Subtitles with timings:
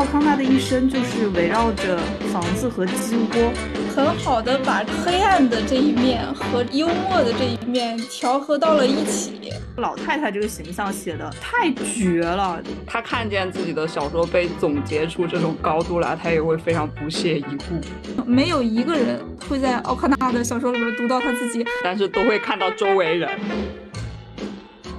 [0.00, 1.98] 奥康纳的一生就是围绕着
[2.32, 3.52] 房子和鸡窝，
[3.94, 9.52] 很好的把黑暗的这一面和幽默的这一面调和到了一起。
[9.76, 18.24] 老太太这个形象写的太绝了，她看见自己的小说被总结出这种高度来，她也会非常不屑一顾。
[18.24, 19.20] 没有一个人
[19.50, 23.28] 会在奥康纳的小说里面读到他自己，但是都会看到周围人。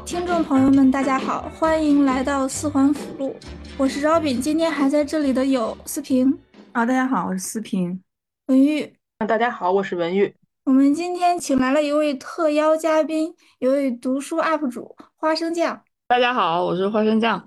[0.06, 3.36] 听众朋友们，大家好，欢迎来到四环辅路。
[3.82, 6.38] 我是饶饼，今天还在这里的有思平
[6.72, 8.00] 啊，大家好，我是思平，
[8.46, 8.84] 文玉
[9.18, 10.32] 啊，大家好，我是文玉。
[10.66, 15.82] 我们今天请来了一位特邀嘉宾，一位读书 UP 主花生酱。
[16.08, 17.40] 大家好，我是花生酱。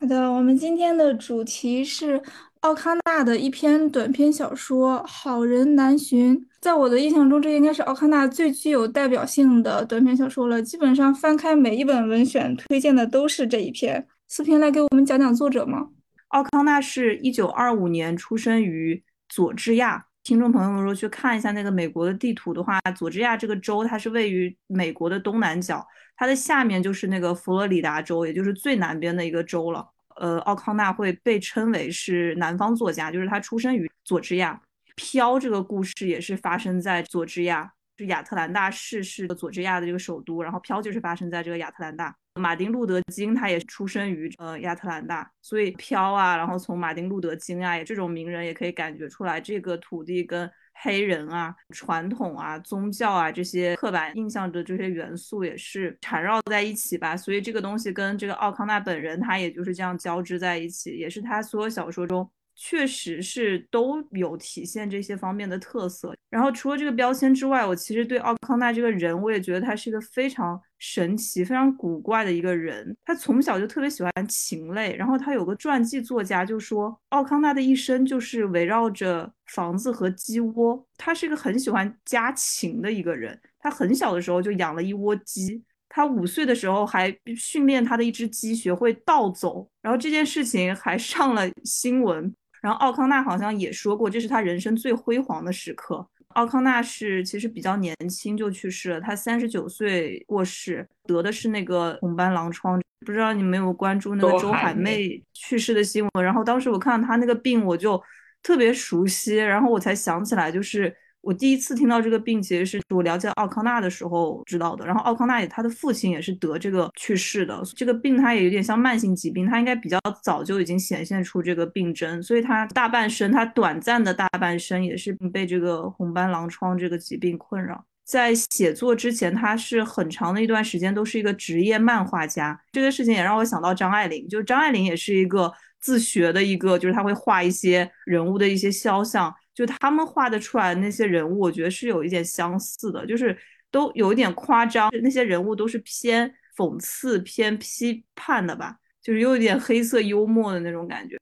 [0.00, 2.22] 好的，我们今天的主题是
[2.60, 6.34] 奥康纳的一篇短篇小说《好人难寻》。
[6.62, 10.62] 在我的印象中，这应该是奥康纳最具有代表性的短篇小说了。
[10.62, 14.06] 基本上翻开每一本文选推荐的都是这一篇。
[14.36, 15.90] 思平来给我们讲讲作者吗？
[16.30, 20.06] 奥康纳是一九二五年出生于佐治亚。
[20.24, 25.86] 听众朋友们，如果去看一下那个美国的地图的话，佐治亚这个州它是位于美国的东南角，
[26.16, 29.88] 它的下面就是那个佛罗里达州，也就是最南边的一个州了。
[30.16, 34.60] 呃，奥康纳会被称为是南方作家，就是他出生于佐治亚。
[34.96, 42.16] 飘这个故事也是发生在佐治亚，是亚特兰大市是佐治亚的这个首都，然后飘就是发生在这个亚特兰大。
[42.40, 57.16] 马丁路德金他也出生于呃亚特兰大，所以飘啊，然后从马丁路德金啊，这种名人也可以感觉出来，这个土地跟黑人啊、传统啊、宗教啊这些刻板印象的这些元素也是缠绕在一起吧。
[57.16, 62.28] 所以这个东西跟这个奥康纳本人他也就是这样交织在一起，也是他所有小说中。
[62.56, 66.14] 确实是都有体现这些方面的特色。
[66.30, 72.96] 然后除了这个标签之外，我其实对奥康纳这个人，我也觉得他是一个非常神奇、非常古怪的一个人。
[73.04, 74.96] 他从小就特别喜欢禽类。
[74.96, 80.84] 然后他有个传记作家就说，奥康纳的一生就是围绕着房子和鸡窝。
[80.96, 83.40] 他是一个很喜欢家禽的一个人。
[83.60, 85.62] 他很小的时候就养了一窝鸡。
[85.88, 89.68] 他五岁的时候还训练他的一只鸡学会倒走。
[89.80, 92.34] 然后这件事情还上了新闻。
[92.64, 96.08] 然后奥康纳好像也说过，这是他人生最辉煌的时刻。
[96.28, 102.80] 奥康纳是其实比较年轻就去世了，他三十九岁过世，得的是那个红斑狼疮。
[103.04, 106.24] 不知道你没有关注那个周海媚去世的新闻？
[106.24, 108.02] 然后当时我看到他那个病，我就
[108.42, 110.96] 特别熟悉，然后我才想起来，就是。
[111.24, 114.84] 我第一次听到这个病，其实是我了解奥康纳的时候知道的。
[114.84, 117.62] 然后奥康纳也他的父亲也是得这个去世的。
[117.74, 127.84] 这个病他也有点像慢性疾病，他应该比较早就已经显现出这个病症，所以他大半生，他短暂的大半生也是被这个红斑狼疮这个疾病困扰。
[128.04, 132.60] 在写作之前，他是很长的一段时间都是一个职业漫画家。
[132.70, 139.34] 这个事情也让我想到张爱玲，就张爱玲也是一个自学的一个，就是他会画一些人物的一些肖像。
[139.54, 143.36] 就他们画的出来那些人物，我觉得是有一点相似的，就是
[143.70, 151.16] 都有一点夸张，那些人物都是偏讽刺、偏批判的吧，就是有一点黑色幽默的那种感觉。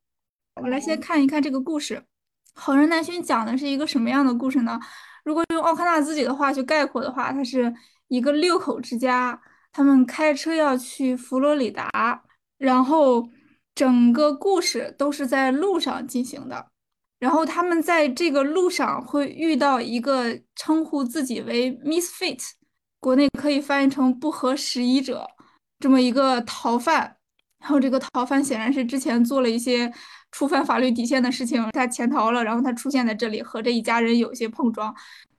[0.60, 1.96] 我来先看一看这个故事，
[2.54, 4.80] 《好人难寻》讲的是一个什么样的故事呢？
[5.24, 7.72] 如果用奥康纳自己的话去概括的话，他是
[8.08, 9.40] 一个六口之家，
[9.72, 12.24] 他们开车要去佛罗里达，
[12.58, 13.30] 然后
[13.74, 16.71] 整个故事都是在路上进行的。
[17.22, 22.40] 然后他们在这个路上会遇到一个称呼自己为 misfit，
[22.98, 25.24] 国内可以翻译成不合时宜者，
[25.78, 27.16] 这么一个逃犯。
[27.60, 29.92] 然后这个逃犯显然是之前做了一些
[30.32, 34.92] 触犯法律底线的事情，他潜逃了，然后他出现在这里和这一家人有些碰撞。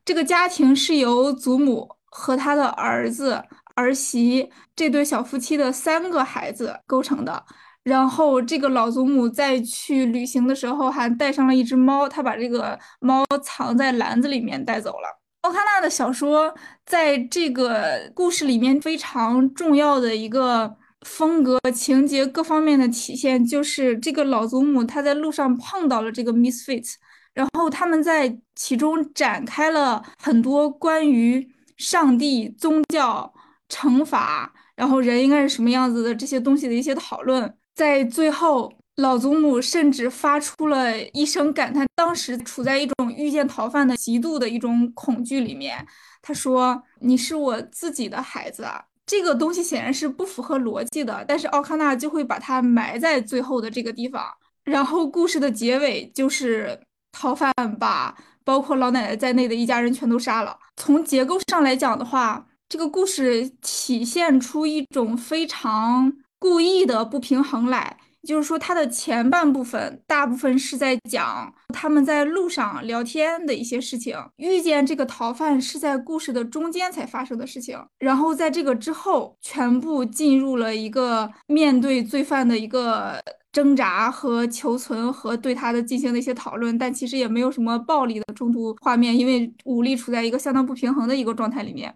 [0.05, 3.44] 这个家庭是由祖母和他的儿子、
[3.75, 7.45] 儿媳这对小夫妻的三个孩子构成的。
[7.83, 15.19] 然后这个老祖母在去旅行的时候还带上了一只猫，她把这个猫藏在篮子里面带走了。
[15.41, 16.55] 奥康纳的小说
[16.85, 26.94] 在这个故事里面非常重要的一个风格、情节各方面的体现，就是这个老祖母她在路上碰到了这个 misfit，
[27.33, 31.45] 然后他们在其中展开了很多关于
[31.75, 33.33] 上帝、宗教、
[33.68, 37.53] 惩罚，然后人应该是什么样子的这些东西的一些讨论。
[37.75, 41.88] 在最后，老祖母甚至发出了一声感叹。
[41.96, 45.86] 当时处在一种遇见逃犯的极度的一种恐惧里面，
[46.22, 48.68] 他说：“你是我自己的孩子。”
[49.08, 54.24] 这个东西显然是不符合逻辑的，但是奥康纳就会把它埋在最后的这个地方。
[54.64, 56.80] 然后故事的结尾就是
[57.12, 60.58] 逃犯把包括老奶奶在内的一家人全都杀了。
[60.78, 66.14] 从结构上来讲的话，这个故事体现出一种非常。
[66.44, 67.98] 故意的不平衡来，
[68.28, 83.18] 就是说，它的前半部分大部分是在讲他们在路上聊天的一些事情，遇见这个逃犯是在故事的中间才发生的事情，然后在这个之后，全部进入了一个面对罪犯的一个
[83.54, 91.96] 挣扎和求存和对他的进行的一些讨论，但其实也没有什么暴力的冲突画面，因为武力处在一个相当不平衡的一个状态里面。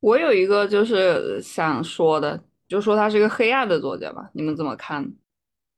[0.00, 5.06] 我有一个就是想说的，就说他是一个黑暗的作家吧，你们怎么看？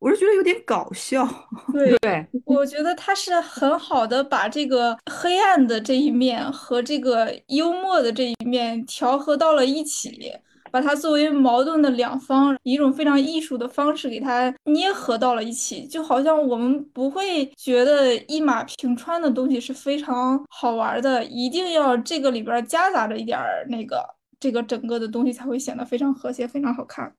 [0.01, 1.27] 我是觉得有点搞笑，
[1.73, 10.33] 对对，我觉得他是很好的把这个黑暗的这一面和这个幽默的这一面调和到了一起，
[10.71, 24.05] 把它作为矛盾的两方，以一种非常艺术的方式给它捏合到了一起，就好像我们不会觉得一马平川的东西是非常好玩的，一定要这个里边夹杂着一点儿那个，
[24.41, 27.13] 这个整个的东西才会显得非常和谐，非常好看。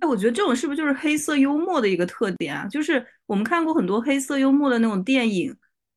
[0.00, 2.66] 哎，我觉得这种是不是就是黑色幽默的一个特点啊？
[2.66, 5.54] 就是我们看过很多黑色幽默的那种电影，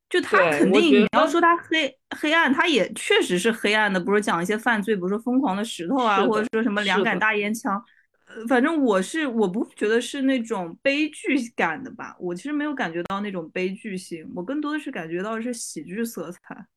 [0.10, 7.82] 就他肯定你要说他黑黑暗，他也确实是黑暗的，不是讲一些犯罪，比如说疯狂的石头啊，或者说什么两杆大烟枪。
[8.28, 16.68] 呃，反正我是我不觉得是那种悲剧感的吧，我其实没有感觉到那种悲剧性，我更多的是感觉到是喜剧色彩。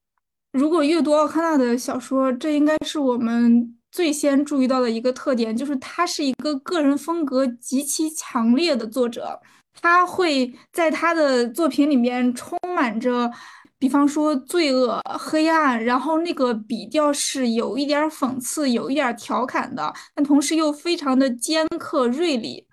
[0.53, 3.75] 如果阅读奥康纳的小说，这应该是我们。
[3.91, 9.41] 最先注意到的一个特点，就是他是一个个人风格极其强烈的作者。
[9.81, 13.31] 他会在他的作品里面充满着，
[13.79, 22.67] 比方说罪恶、黑暗，然后那个笔调是有一点讽刺、有一点调侃的，但同时又非常的尖刻锐利。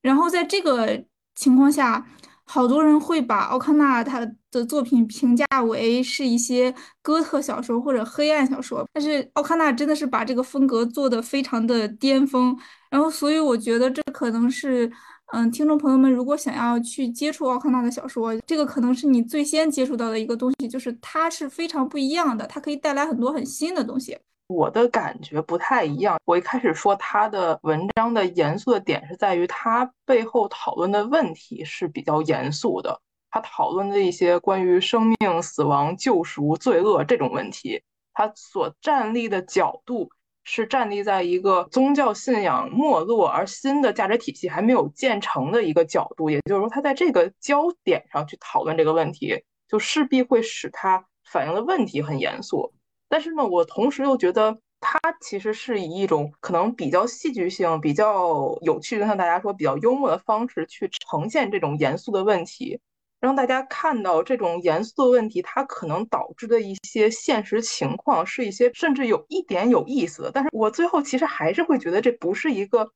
[0.00, 1.04] 然后在这个
[1.34, 2.06] 情况下，
[2.48, 6.72] 好多人会把奥康纳他的作品评价为是一些
[7.02, 12.56] 哥特小说或者黑暗小说，但是奥康纳真的是把这个风格做得非常的巅峰。
[12.88, 14.90] 然后，所以我觉得这可能是，
[15.32, 24.16] 嗯，听众朋友们如果想要去接触奥康纳的小说，这个可能是你最先接触到的一个东西，就是它是非常不一样的，它可以带来很多很新的东西。
[24.48, 26.18] 我的感觉不太一样。
[26.24, 33.00] 我一开始说他的文章的严肃的点是在于他背后讨论的问题是比较严肃的。
[33.30, 37.82] 他讨论的一些关于生命、死亡、救赎、罪恶这种问题，
[38.14, 40.08] 他所站立的角度
[40.44, 46.30] 是站立在一个宗教信仰没落而新的价值体系还没有建成的一个角度。
[46.30, 49.34] 也就是说，他在这个焦点上去讨论这个问题，
[49.68, 52.72] 就势必会使他反映的问题很严肃。
[53.16, 62.78] 但是呢，我同时又觉得它其实是以一种可能比较戏剧性、比较有趣，就像大家说比较幽默的方式去呈现这种严肃的问题，
[63.18, 70.30] 让大家看到这种严肃的问题它可能导致的一些现实情况是一些甚至有一点有意思的。
[70.30, 72.86] 但是我最后其实还是会觉得这不是一个。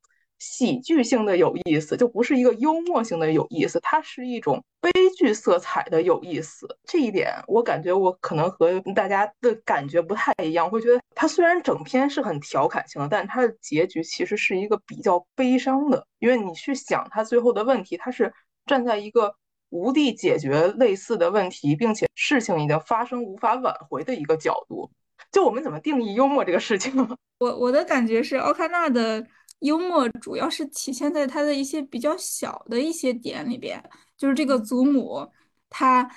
[0.40, 6.66] 喜剧性的有意思，就不是一个幽默性的有意思，它是一种悲剧色彩的有意思。
[6.88, 10.68] 这一点，我感觉我可能和大家的感觉不太一样。
[10.68, 16.06] 会觉得它虽然整篇是很调侃性的，但它的结局其实是一个比较悲伤的。
[16.18, 18.32] 因为你去想它最后的问题，它是
[18.64, 19.34] 站在一个
[19.68, 24.90] 无力解决类似的问题，并且事情已经发生无法挽回的一个角度。
[25.30, 26.96] 就我们怎么定义幽默这个事情？
[27.40, 29.26] 我我的感觉是奥卡纳的。
[29.60, 33.82] 幽默主要是体现在他的一些比较小的一些点里边，
[34.16, 35.26] 就是这个祖母，
[35.68, 36.10] 她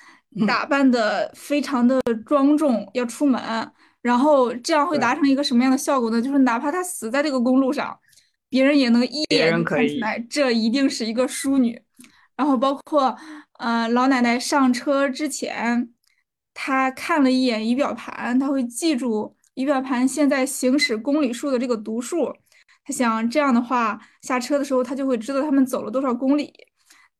[0.47, 6.21] 打扮的非常的庄重，要出门，然后这样会达成一个什么样的效果呢？
[6.21, 7.97] 就是哪怕她死在这个公路上，
[8.49, 11.81] 别人也能一眼看出来，这一定是一个淑女。
[12.35, 13.15] 然后包括，
[13.59, 15.89] 呃，老奶奶上车之前，
[16.53, 22.33] 她看了一眼仪表盘，她会记住仪表盘现在行驶公里数的这个读数。
[22.85, 26.53] 他想这样的话，下车的时候他就会知道他们走了多少公里。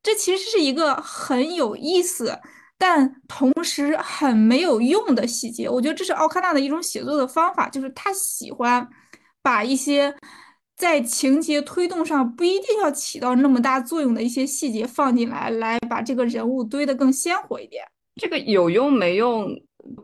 [0.01, 2.37] 这其实是一个很有意思，
[2.77, 5.69] 但同时很没有用的细节。
[5.69, 8.85] 我觉得这是奥卡纳的一种写作的方法，就是他喜欢
[9.41, 10.13] 把一些
[10.75, 17.85] 在情节推动上不一定要起到那么大作用的一些细节放进来，来把这个人物堆得更鲜活一点。
[18.15, 19.49] 这个有用没用？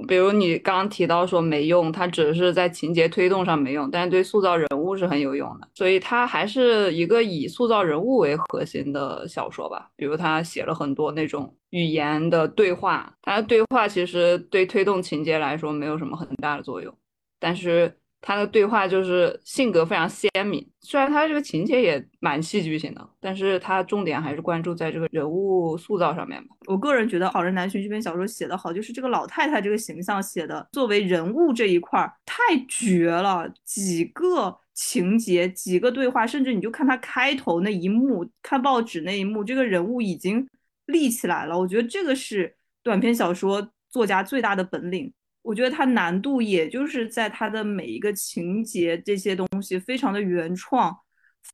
[0.08, 5.68] 比如你刚刚提到说没用，它只是在情节推动上没用，但是对塑造人物是很有用的。
[5.74, 9.90] 所以它还是一个以塑造人物为核心的小说吧。
[9.96, 16.94] 比如他写了很多那种语言的对话，他的对话其实对推动情节来说没有什么很大的作用，
[17.40, 17.96] 但是。
[18.22, 26.44] 他的对话就是性格非常鲜明，虽然他这个情节也蛮戏剧性的，但是他重点还是关注在这个人物塑造上面。
[26.68, 32.36] 我个人觉得《好人难寻》这篇小说写得好，就是这个老太太这个形象写的，作为人物这一块太
[32.68, 34.58] 绝了，几个。
[34.82, 40.48] 情节、几个对话，甚至你就看他开头那一幕，看报纸那一幕，这个人物已经
[40.86, 41.60] 立起来了。
[41.60, 45.12] 我觉得这个是短篇小说作家最大的本领。
[45.50, 50.96] 我觉得它难度也就是在它的每一个情节这些东西非常的原创。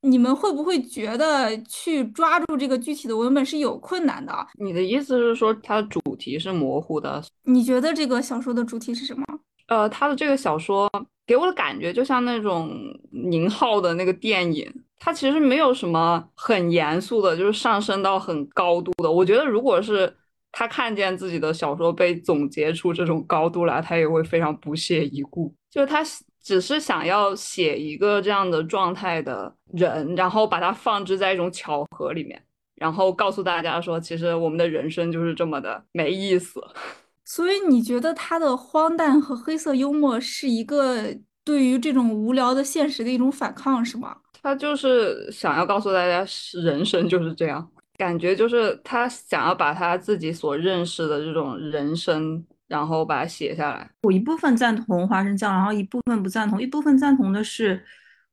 [0.02, 4.36] 你们会不会觉得去抓住这个具体的文本是有困难的？
[4.60, 7.24] 你的意思是说它的主题是模糊的？
[7.44, 9.24] 你觉得这个小说的主题是什么？
[9.68, 10.92] 呃，他的这个小说
[11.25, 12.70] 给我的感觉就像那种
[13.12, 19.10] 宁浩的那个电影，它其实没有什么很严肃的，就是上升到很高度的。
[19.10, 20.14] 我觉得如果是
[20.58, 25.54] 他看见自己的小说被总结出这种高度来，他也会非常不屑一顾。
[25.70, 26.02] 就是他
[26.42, 32.42] 只是想要写一个这样的状态的人，然后把它放置在一种巧合里面，
[32.76, 36.62] 然后告诉大家说，其实我们的人生就是这么的没意思。
[37.26, 44.16] 所以你觉得他的荒诞和黑色幽默是一个对于这种无聊的现实的一种反抗，是吗？
[44.42, 46.26] 他就是想要告诉大家，
[46.64, 53.90] 人生就是这样，感觉就是他想要把他自己所认识的这种人生，然后把它写下来。
[54.04, 56.62] 我一部分赞同花生酱，然后一部分不赞同。
[56.62, 57.84] 一部分赞同的是，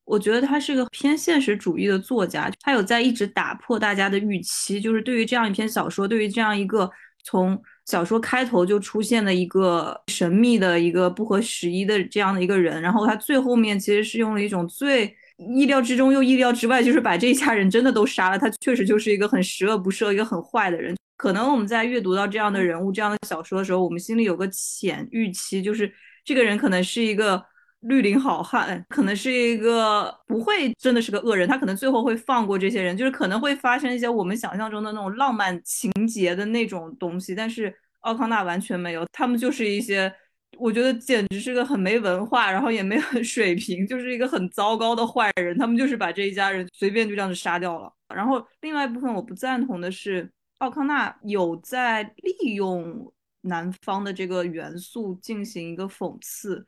[0.04, 6.90] 我觉得他是个偏现实主义的作家，他有在一直打破大家的预期，就是对于这样一篇小说，对于这样一个
[7.24, 7.60] 从。
[7.84, 15.12] 小说开头就出现了一个神秘的一个不合时宜的这样的一个人，然后他最后面其实是用了一种最
[15.54, 18.38] 意料之中又意料之外，就是把这一家人真的都杀了。
[18.38, 20.96] 他确实就是一个很十恶不赦、一个很坏的人。
[21.16, 25.92] 可能我们在阅读到这样的人物、这样的小说的时候，我们心里有个潜预期，就是
[26.24, 27.44] 这个人可能是一个。
[27.82, 37.34] 绿林好汉可能是一个不会真的是个恶人，他可能最后会放过这些人，就是可能会发生一些我们想象中的那种浪漫情节的那种东西。
[37.34, 40.14] 但是奥康纳完全没有，他们就是一些
[40.58, 45.56] 我觉得简直是个很没文化，然后也没有水平，就是一个很糟糕的坏人。
[45.58, 47.92] 他们就是把这一家人随便就这样子杀掉了。
[48.14, 56.66] 然后另外一部分我不赞同的是，奥康纳有在利用南方的这个元素进行一个讽刺。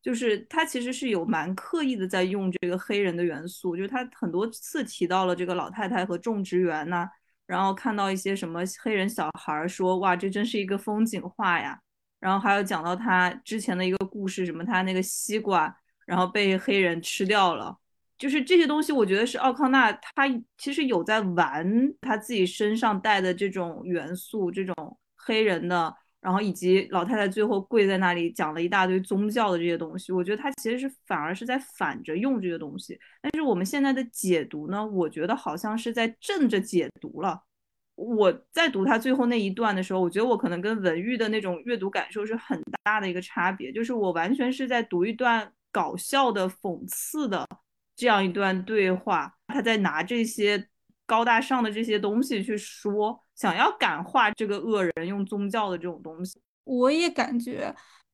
[0.00, 7.06] 就是他其实是有蛮刻意的在用这个黑人的元素，就是他很多次提到了这个老太太和种植园呐，
[7.46, 11.78] 然后看到一些什么黑人小孩说哇这真是一个风景画呀，
[12.20, 15.74] 然后还有讲到他之前的一个故事，什么他那个西瓜
[16.06, 17.76] 然后被黑人吃掉了，
[18.16, 25.94] 就是这些东西我觉得是奥康纳他其实有在玩他自己身上带的这种元素，这种黑人的。
[26.20, 32.98] 然后以及老太太最后跪在那里讲了一大堆宗教的这些东西，我觉得他其实是反而是在反着用这些东西。
[33.22, 37.40] 但是我们现在的解读呢，我觉得好像是在正着解读了。
[37.98, 47.44] 我在读他最后那一段的时候，我觉得我可能跟文玉的那种阅读感受是很大的一个差别，就是我完全是在读一段搞笑的、讽刺的
[47.96, 50.68] 这样一段对话，他在拿这些
[51.06, 53.20] 高大上的这些东西去说。
[53.34, 57.72] 想要感化这个恶人，用宗教的这种东西，我也感觉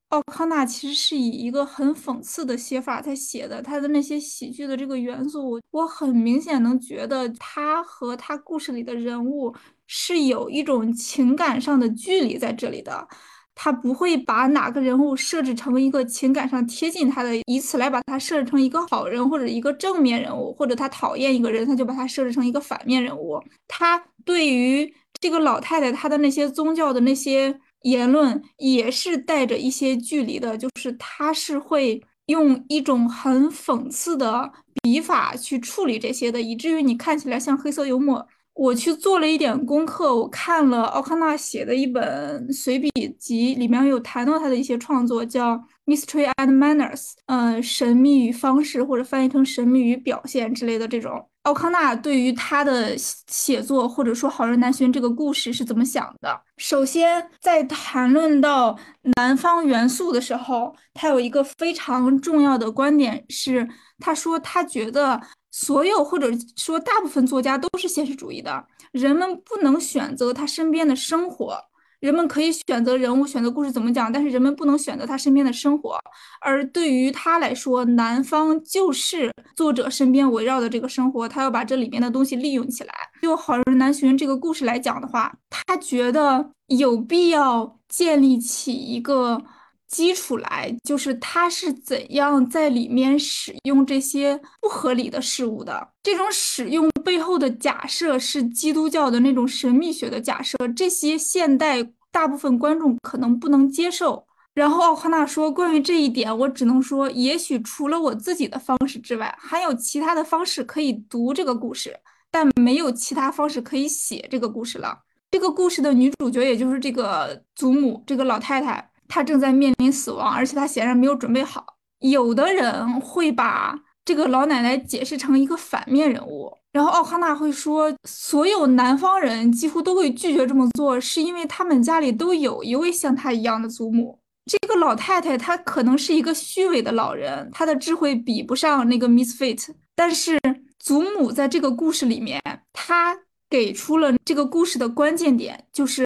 [0.08, 3.62] 奥康纳其实是以一个很讽刺的写法在写的。
[3.62, 13.08] 他的那些喜剧的这个元素，我我很明显能觉得他和他故事里的人物是有一种情感上的距离在这里的。
[13.56, 23.40] 他不会把哪个人物设置成一个情感上贴近他的，以此来把他设置成一个好人或者一个正面人物，或者他讨厌一个人，他就把他设置成一个反面人物。
[23.68, 34.50] 他对于这个老太太，她的那些宗教的那些言论也是带着一些距离的，就是他是会用一种很讽刺的
[34.82, 38.26] 笔法去处理这些的，以至于你看起来像黑色幽默。
[38.54, 45.54] 我去做了一点功课，我看了奥康纳写的一本随笔集，里面有谈到他的一些创作，叫
[45.86, 51.28] 《Mystery and Manners》，嗯，神秘与方式，或者翻译成神秘与表现之类的这种。
[51.42, 56.40] 奥康纳对于他的写作或者说《好人难寻》这个故事是怎么想的？
[56.56, 58.78] 首先，在谈论到
[59.16, 63.68] 南方元素的时候，他有一个非常重要的观点是，
[63.98, 65.20] 他说他觉得
[65.56, 71.56] 所有或者说大部分作家都是现实主义的，人们不能选择他身边的生活。
[72.00, 75.96] 人们可以选择人物，选择故事怎么讲，但是人们不能选择他身边的生活。
[76.40, 82.92] 而对于他来说，南方就是作者身边围绕的这个生活，他要把这里面的东西利用起来。
[83.22, 89.40] 就《好人难寻》这个故事来讲的话，他觉得有必要建立起一个
[89.88, 95.88] 基础来，就是他是怎样在里面使用这些不合理的事物的。
[96.02, 101.92] 这种使用背后的假设是基督教的那种神秘学的假设，这些现代。
[102.14, 104.24] 大部分观众可能不能接受，
[104.54, 111.98] 然后奥康纳说：“关于这一点，我只能说，也许除了我自己的方式之外，还有其他的方式可以读这个故事，
[112.30, 114.96] 但没有其他方式可以写这个故事了。
[115.32, 121.76] 这个故事的女主角，也就是这个祖母，这个老太太，他正在面临死亡，而且他显然没有准备好。
[122.00, 134.18] 有的人会把这个老奶奶解释成一个反面人物。”然后奥康纳会说，所有南方人几乎都会拒绝这么做，是因为他们家里都有一位像他一样的祖母。
[134.46, 139.68] 这个老太太她可能是一个虚伪的老人，她的智慧比不上那个 Miss Fate。
[139.94, 140.38] 但是
[140.80, 142.42] 祖母在这个故事里面，
[142.72, 143.16] 她
[143.48, 146.04] 给出了这个故事的关键点，就是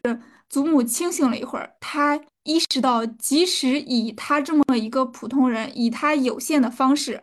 [0.49, 7.23] 祖母清醒了一会儿，她意识到，即使以她这么一个普通人，以她有限的方式。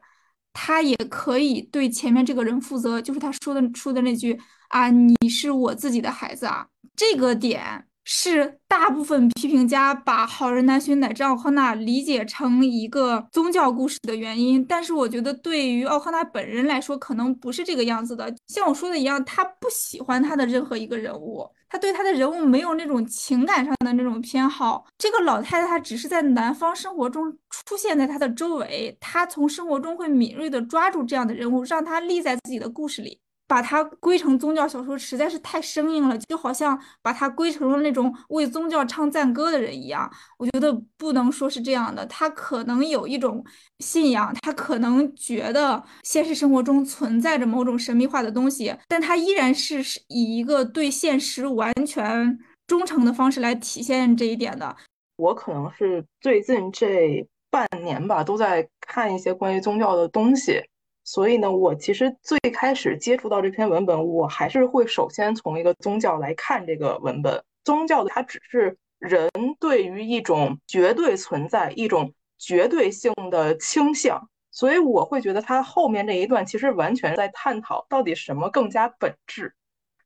[0.57, 4.39] 他也可以对前面这个人负责，就是他说的说的那句
[4.69, 6.65] 啊，你是我自己的孩子啊，
[6.95, 14.63] 这个点是大部分批评家把好人难寻乃至奥康纳理解成一个宗教故事的原因。
[14.63, 18.33] 但是我觉得对于奥康纳本人来说，可能不是这个样子的。
[18.47, 21.45] 像我说的一样，他不喜欢他的任何一个人物。
[21.69, 24.85] 他对他的人物没有那种情感上的那种偏好。
[24.97, 33.19] 这个老太太她只是在男方生活中出现在他的周围，他从生活中会敏锐的抓住这样的人物，让他立在自己的故事里。
[33.47, 40.11] 把它归成宗教小说实在是太生硬了，就好像把它归成了那种为宗教唱赞歌的人一样。
[40.37, 43.43] 我觉得不能说是这样的，他可能有一种
[43.79, 54.75] 信仰，他可能觉得现实生活中存在着某种神秘化的东西，但他依然是以一个对现实完全忠诚的方式来体现这一点的。
[55.17, 60.61] 我可能是最近这半年吧，都在看一些关于宗教的东西。
[61.07, 67.41] 所以呢，我其实最开始接触到这篇文本，我还是会首先从一个宗教来看这个文本。
[67.63, 79.53] 宗教它只是人对于一种绝对存在、一种绝对性的倾向，所以我会觉得它后面这一段其实完全在探讨到底什么更加本质。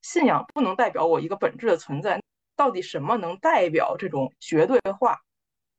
[0.02, 2.22] 信仰不能代表我一个本质的存在，
[2.58, 5.22] 到底什么能代表这种绝对化？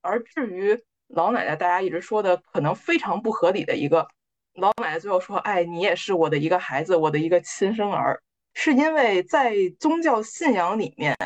[0.01, 4.09] 而至于老奶奶，大家一直说的可能非常不合理的一个。
[4.55, 8.21] 老奶奶最后说：“哎，你也是我的一个孩子，我的一个亲生儿。”
[8.53, 11.17] 是因为在宗教信仰里面，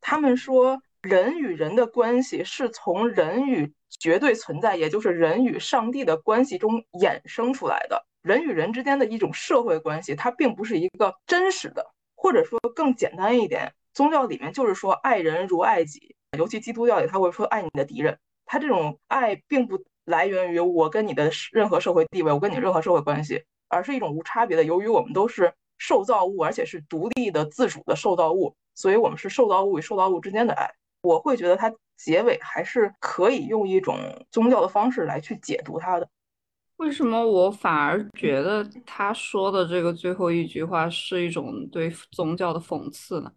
[0.00, 8.04] 他们说人与人的关系是从人与绝对存在，也就是人与上帝的关系中衍生出来的。
[8.20, 18.18] 人与人之间的一种社会关系，它并不是一个真实的，或者说更简单一点，宗教里面就是说爱人如爱己，尤其基督教里他会说爱你的敌人。
[18.44, 19.82] 他这种爱并不。
[20.06, 24.64] 来源于我跟你的任何社会地位，我跟你任何社会关系，而是一种无差别的。
[24.64, 30.70] 由于我们都是受造物，而且是独立的、自主的受造物，所以我们是受造物与受造物之间的爱。
[31.02, 33.98] 我会觉得它结尾还是可以用一种
[34.30, 36.08] 宗教的方式来去解读它的。
[36.76, 43.32] 为什么我反而觉得他说的这个最后一句话是一种对宗教的讽刺呢？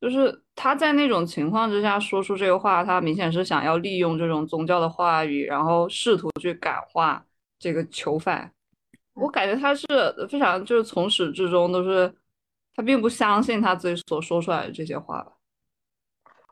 [0.00, 7.24] 就是他在那种情况之下说出这个话，他明显是想要利用这种宗教的话语，然后试图去感化
[7.58, 8.52] 这个囚犯。
[9.14, 9.86] 我感觉他是
[10.28, 12.14] 非常就是从始至终都是
[12.76, 15.32] 他并不相信他自己所说出来的这些话吧。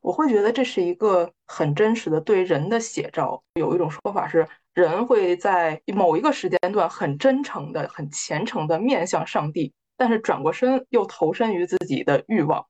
[0.02, 3.42] 我会觉得这是一个很真实的对人的写照。
[3.54, 12.64] 有一种说法是，人会在某一个时间段很真诚的、很虔诚的面向上帝，但是转过身又投身于自己的欲望。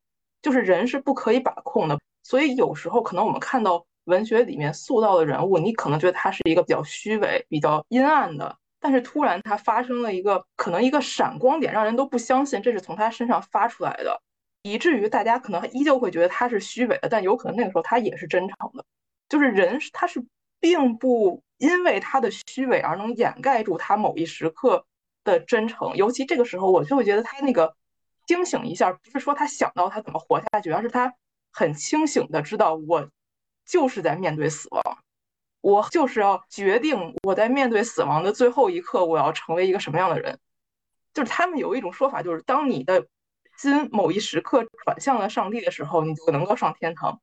[0.47, 14.23] 就是人是不可以把控的，所以有时候可能我们看到文学里面塑造的人物，你可能觉得他是一个比较虚伪、比较阴暗的，但是突然他发生了一个可能一个闪光点，让人都不相信这是从他身上发出来的，
[14.63, 18.85] 以至于大家可能依旧会觉得他是虚伪的，但有可能那个时候他也是真诚的。
[19.29, 20.25] 就是人他是
[20.61, 24.87] 并不因为他的虚伪而能掩盖住他某一时刻
[25.25, 27.75] 的真诚，尤其这个时候，我就会觉得他那个。
[28.27, 31.15] 清醒一下，不是说他想到他怎么活下去，而是他
[31.53, 33.09] 很清醒的知道，我
[33.65, 34.83] 就是在面对死亡，
[35.61, 40.39] 我就是要决定我在面对死亡的最后一刻，我要成为一个什么样的人。
[41.15, 43.07] 就是他们有一种说法，就是当你的
[43.57, 47.21] 心某一时刻转向了上帝的时候，你就能够上天堂。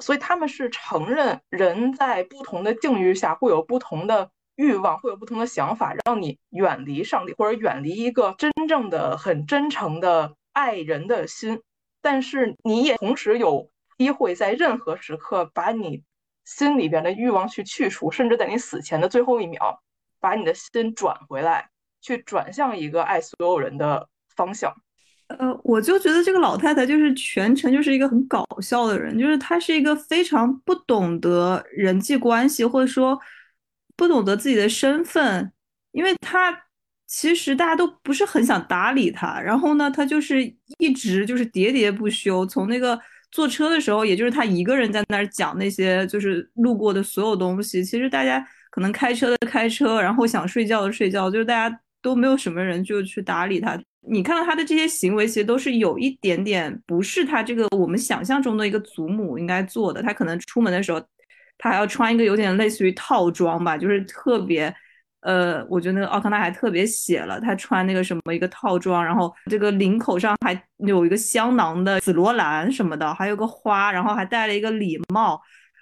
[0.00, 10.34] 所以他们是承认人在不同的境遇下会有不同的欲望，会有不同的想法，让你远离上帝，或者远离一个真正的、很真诚的。
[10.56, 11.60] 爱人的心，
[12.00, 16.02] 但是你也同时有机会在任何时刻把你
[16.46, 19.82] 心里边的欲望去去除，甚至在你死前的最后一秒，
[20.18, 21.68] 把你的心转回来，
[22.00, 24.74] 去转向一个爱所有人的方向。
[25.26, 33.20] 呃，我就觉得这个老太太就是全程就是一个很搞笑的人，就是她是一个非常不懂得人际关系，或者说
[33.94, 35.52] 不懂得自己的身份，
[35.92, 36.65] 因为她
[37.06, 40.42] 其实大家都不是很想搭理他，然后呢，他就是
[40.78, 53.80] 一直就是喋喋不休，从那个坐车的时候，也就是他一个人在那儿讲那些就是路过的所有东西，其实大家可能开车的开车，然后想睡觉的睡觉，就是大家都没有什么人就去搭理他。
[54.08, 60.00] 你看到他的这些行为，其实都是有一点点不是他这个我们想象中的一个祖母应该做的。
[60.00, 61.00] 他可能出门的时候，
[61.58, 64.72] 他还要穿一个有点类似于套装吧，就是特别，
[65.26, 75.40] 呃，我觉得那个奥康纳还特别写了，他穿那个什么一个套装，然后这个领口上还有一个香囊的紫罗兰什么的，还有个花，然后还戴了一个礼帽。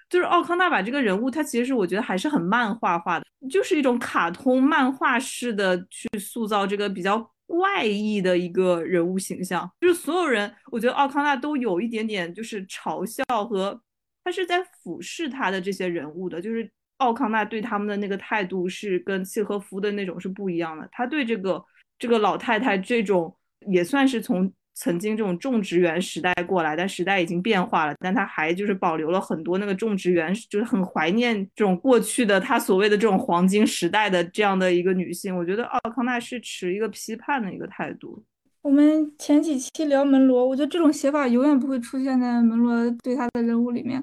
[0.08, 7.30] 就是奥康纳把这个人物，他其实我觉得还是很漫画化的，就是一种卡通漫画式的去塑造这个比较。
[7.46, 13.78] 怪异的一个人物形象，就是所有人，我觉得奥康纳都有一点点就是嘲笑和
[14.24, 16.68] 他是在俯视他的这些人物的，就是
[17.04, 21.64] 奥康纳对他们的那个态度是跟契诃夫的那种是不一样的，他对这个
[21.98, 23.34] 这个老太太这种
[23.66, 24.52] 也算是从。
[24.76, 35.32] 曾经这种种植园时代过来，但时代已经变化了，但他还就是保留了很多那个种植园，就是很怀念这种过去的他所谓的这种黄金时代的这样的一个女性。
[35.36, 38.20] 我觉得奥康纳是持一个批判的一个态度。
[38.62, 44.02] 我们前几期聊门罗，我觉得这种写法永远不会出现在门罗对他的人物里面。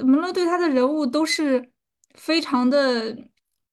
[0.00, 1.66] 门罗对他的人物都是
[2.18, 3.16] 非常的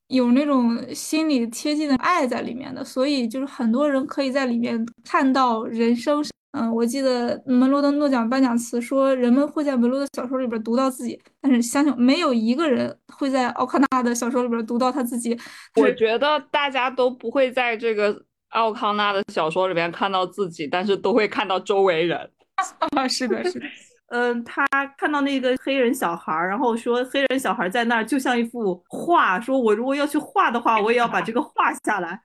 [0.07, 6.23] 有那种心理贴近的爱在里面的，所以就是很多人可以在里面看到人生。
[6.53, 15.39] 嗯，我记得门罗的诺奖颁奖词说，人们会在门罗的小说里边读到自己，但是相信没有一个人会在奥康纳的小说里边读到他自己。
[15.75, 22.19] 我觉得大家都不会在这个奥康纳的小说里边看到自己，但是都会看到周围人。
[22.97, 23.65] 啊，是的，是的。
[24.11, 32.19] 嗯，他看到那个黑人小孩，然后说黑人小孩在那儿就像一幅画，说我如果要去画的话，我也要把这个画下来。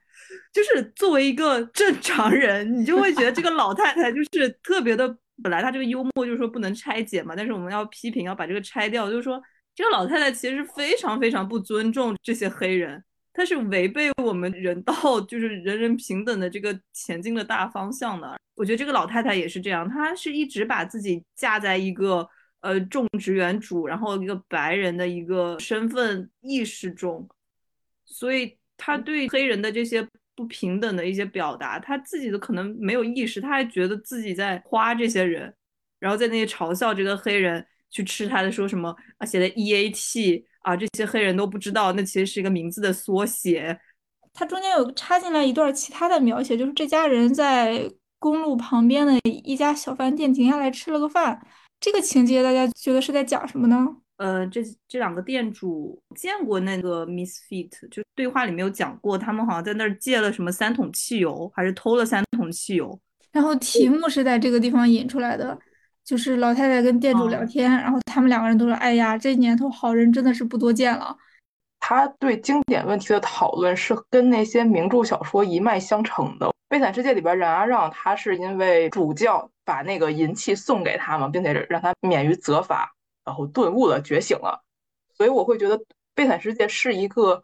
[0.53, 5.17] 就是作为一个正常人，你就会觉得这个老太太就是特别的。
[5.43, 9.09] 本来她这个幽默就是说不能拆解嘛，但是我们要批评，要把这个拆掉。
[9.09, 9.41] 就是说
[9.75, 13.05] 这个老太太其实非常非常不尊重这些黑人，
[13.37, 14.95] 她是违背我们人道
[15.29, 18.39] 就是人人平等的这个前进的大方向的。
[18.55, 22.29] 我觉得这个老太太也是这样，她是一直把自己架在一个
[22.61, 27.29] 呃种植园主，然后一个白人的一个身份意识中，
[28.05, 30.09] 所以她对黑人的这些。
[30.37, 35.51] 不平等的一些表达，他自己都可能没有意识，他还觉得自己在夸这些人，
[35.99, 43.79] 然后在那些嘲笑这个黑人去吃他的，说什么啊写的 E A T 啊，这些黑人都不知道，那其实是一个名字的缩写。
[44.33, 49.13] 它中间有插进来一段其他的描写，就是这家人在公路旁边的
[49.45, 51.41] 一家小饭店停下来吃了个饭，
[51.79, 53.87] 这个情节大家觉得是在讲什么呢？
[54.17, 62.99] 呃，这这两个店主见过那个 Misfit，就对话里面有讲过，他们好像在那儿借了什么三桶汽油，还是偷了三桶汽油。
[63.31, 65.57] 然后题目是在这个地方引出来的，
[66.07, 71.17] 就是老太太跟店主聊天，然后他们两个人都说：“哎呀，这年头好人真的是不多见了。”
[71.81, 76.47] 他对经典问题的讨论是跟那些名著小说一脉相承的。
[76.69, 82.93] 《悲惨世界》里边冉阿让，他是因为主教把那个银器送给他嘛，并且让他免于责罚。
[83.25, 84.63] 然后顿悟了，觉醒了，
[85.13, 85.77] 所以我会觉得
[86.15, 87.43] 《悲惨世界》是一个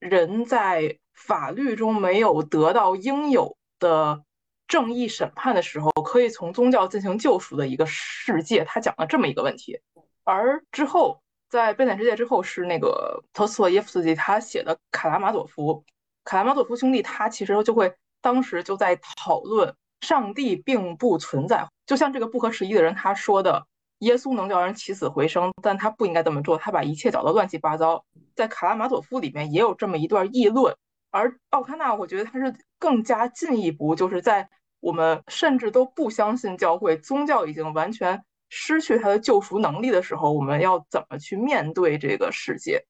[0.00, 4.24] 人在法律中没有得到应有的
[4.70, 8.64] 正义审判的时候，可以从宗教进行救赎的一个世界。
[8.64, 9.80] 他讲了这么一个问题，
[10.22, 15.74] 而之后在《悲惨世界》之后是那个托斯托耶夫斯基他写的《卡拉马佐夫》，
[16.22, 23.66] 卡拉马佐夫兄弟他其实就会当时就在讨论上帝并不存在，就像这个不合时宜的人他说的。
[24.00, 26.56] 耶稣能叫人起死回生，但他不应该这么做。
[26.56, 28.02] 他把一切搞得乱七八糟。
[28.34, 30.74] 在《卡拉马佐夫》里面也有这么一段议论，
[31.10, 34.48] 而奥康纳，我觉得他是更加进一步，就是在
[34.80, 42.84] 我们甚至都不相信教会宗教已经完全失去它的救赎能力的时候，我们要怎么去面对这个世界？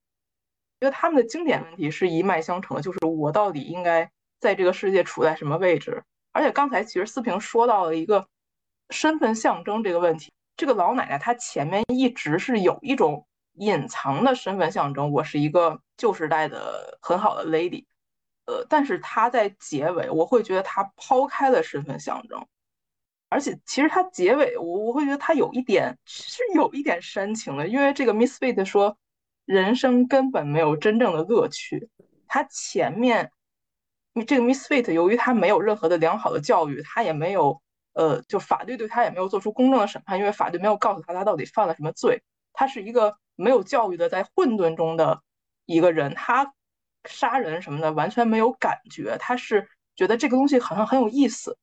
[0.79, 6.03] 觉得他们的经典问题是一脉相承的，就是我到底应该在这个世界处在什么位置？
[6.31, 8.25] 而且刚才其实思平说到了一个
[8.89, 10.31] 身份象征这个问题。
[10.57, 17.85] 这个老奶奶她前面一直是有一种隐藏的身份象征，我是一个旧时代的很好的 lady，
[18.45, 22.45] 呃，但是他在结尾，我会觉得他抛开了身份象征，
[23.29, 28.97] 而且其实他结尾，我我会觉得他有一点是有一点煽情的，因为这个 Miss Fit 说
[29.45, 31.89] 人生根本没有真正的乐趣，
[32.27, 33.31] 他前面
[34.27, 37.61] 这个 Miss Fit 由于他没有任何的良好的教育，他也没有。
[37.93, 42.23] 呃，就法律对他也没有做出公正的审判，因为法律没有告诉他他到底犯了什么罪。
[42.53, 45.21] 他是一个没有教育的，在混沌中的
[45.65, 46.53] 一个人，他
[47.05, 51.57] 杀人什么的完全没有感觉，他是觉得这个东西好像很有意思，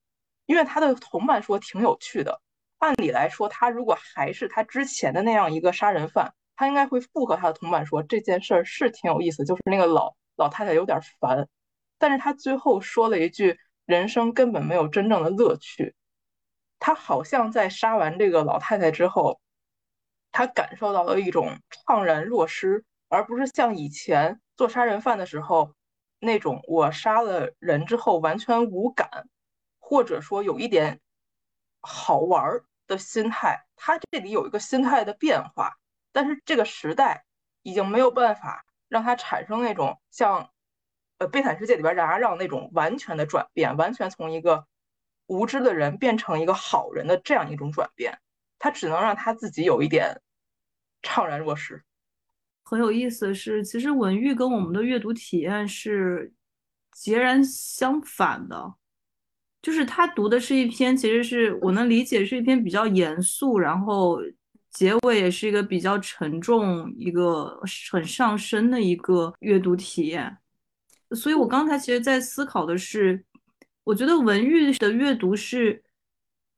[0.46, 2.40] 因为他的同伴说挺有趣的。
[2.78, 11.48] 按理来说，他如果还是他之前的那样一个杀人犯，他应该会附和他的同伴说这件事儿是挺有意思，就是那个老老太太有点烦。
[11.98, 15.94] 但是他最后说了一句：“人生根本没有真正的乐趣。”
[16.78, 19.40] 他好像在杀完这个老太太之后，
[20.30, 25.74] 他感受到了一种怅然若失，而不是像以前做杀人犯的时候
[26.20, 29.28] 那种我杀了人之后完全无感，
[29.78, 31.00] 或者说有一点
[31.80, 33.64] 好玩的心态。
[33.76, 35.76] 他这里有一个心态的变化，
[36.12, 37.24] 但是这个时代
[37.62, 40.50] 已经没有办法让他产生那种像。
[41.20, 44.64] 呃，悲惨世界里边，冉阿让那种完全的转变，完全从一个
[45.26, 48.20] 无知的人变成一个好人的这样一种转变，
[48.60, 50.22] 他只能让他自己有一点
[51.02, 51.84] 怅然若失。
[52.68, 56.30] 很有意思的是，其实文玉跟我们的阅读体验是
[56.92, 58.74] 截然相反的，
[59.62, 64.20] 就是他读的是一篇，其实是我能理解是一篇比较严肃，然后
[64.68, 67.58] 结尾也是一个比较沉重、一个
[67.90, 70.36] 很上升的一个阅读体验。
[71.12, 73.24] 所以，我刚才其实，在思考的是，
[73.84, 75.82] 我觉得文玉的阅读是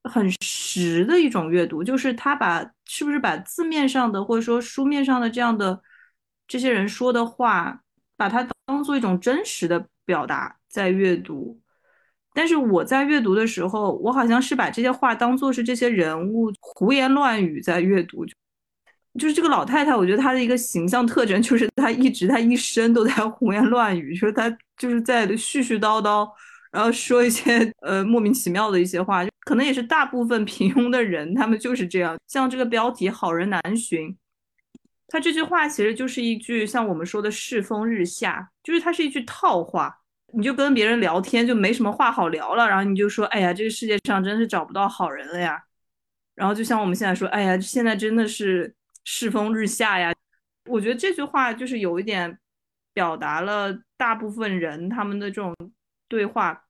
[0.03, 5.81] 很实的一种阅读，就是他把是不是把字面上的或者说书面上的这样的
[6.51, 7.81] 这些人说的话，
[8.17, 11.61] 把它当做一种真实的表达在阅读。
[12.35, 18.27] 但是我在阅读的时候，我好像是把这些话当做是这些人物胡言乱语在阅读。
[19.19, 26.29] 就是这个老太太，我觉得她的一个形象特征就是她一直她一生都在胡言乱语，就是她就是在絮絮叨叨，
[26.73, 32.19] 然后说一些呃莫名其妙的一些话，可能也是大部分平庸的人他们就是这样。
[32.27, 34.17] 像这个标题“好人难寻”，
[35.11, 39.95] 他这句话其实就是一句像我们说的“世风日下”，就是它是一句套话。
[40.33, 45.63] 你就跟别人聊天就没什么话好聊了，然后你就说：“哎呀，这个世界上真是找不到好人了呀。”
[46.35, 50.13] 然后就像我们现在说：“哎呀，现在真的是。”世风日下呀，
[50.67, 52.39] 我觉得这句话就是有一点
[52.93, 55.57] 表达了大部分人他们的这种
[56.07, 56.67] 对话。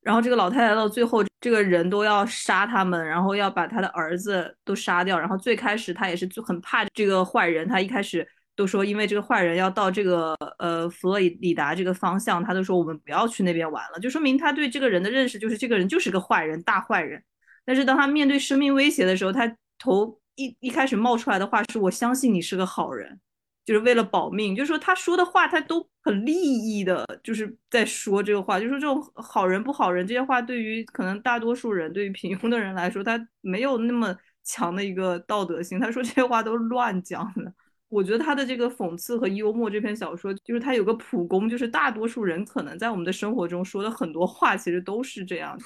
[0.00, 5.16] 然后这个老太太到最后，这个人都要杀他们，然后要把他的儿子都杀掉。
[5.16, 17.22] 然后最开始他也是就很怕这个坏人，他一开始都说，因为这个坏人要到这个呃佛罗里达这个方向，他都说我们不要去那边玩了，就说明他对这个人的认识就是这个人就是个坏人，大坏人。
[17.64, 20.18] 但是当他面对生命威胁的时候，他头。
[20.38, 23.18] 一一开始冒出来的话是我相信你是个好人，
[23.66, 24.56] 就是为了保命。
[24.56, 28.58] 就是说他说的话他都很利益的，就是在说这个话。
[28.58, 35.78] 就是说这种好人不好人这些话，对于可能大多数人，对于平庸的人来说，他没有那么强的一个道德性。
[35.80, 37.52] 他说这些话都是乱讲的。
[37.88, 45.58] 我觉得他的这个讽刺和幽默这篇小说，就是他有个普攻，就是大多数人可能在我们的生活中说的很多话，其实都是这样。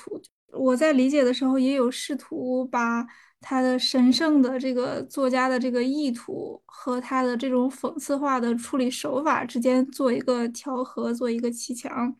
[0.53, 3.07] 我在理解的时候，也有试图把。
[3.41, 12.15] 他的神圣的这个作家的这个意图和他的这种讽刺化的处理手法之间做一个调和，做一个砌墙。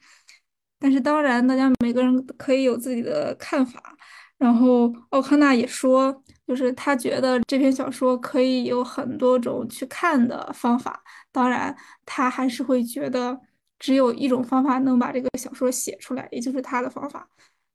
[0.79, 3.97] 但是当然，大家每个人可以有自己的看法。
[4.39, 11.03] 然后奥康纳也说，就是他觉得这篇小说可以有很多种去看的方法。
[11.31, 13.39] 当然，他还是会觉得
[13.79, 17.29] 只有一种方法能把这个小说写出来，也就是他的方法。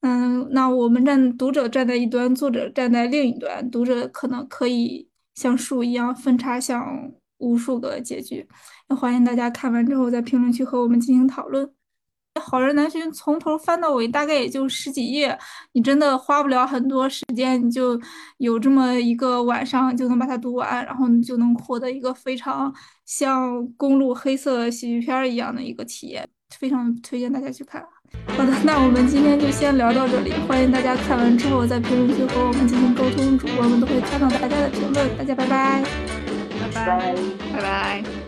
[0.06, 8.48] 嗯，那我们站读者站在一端，作者站在另一端，读者可能可以像树一样分叉向无数个结局。
[8.88, 11.68] 那欢迎大家看完之后在评论区和我们进行讨论。
[12.40, 15.36] 好人难寻从头翻到尾，大概也就十几页，
[15.72, 18.00] 你真的花不了很多时间，你就
[18.38, 22.72] 有这么一个晚上就能把它读完，然后你就能获得一个非常
[23.08, 27.84] 像公路黑色喜剧片一样的一个体验，非常推荐大家去看。
[28.38, 30.34] 好的，那我们今天就先聊到这里。
[30.48, 35.18] 欢迎大家看完之后在评论区和我们进行沟通，主播们都会看到大家的评论。
[35.18, 35.84] 大家拜拜，
[36.74, 37.16] 拜拜，
[37.54, 38.25] 拜拜。